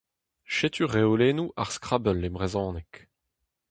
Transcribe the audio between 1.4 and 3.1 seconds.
ar Skrabell e brezhoneg!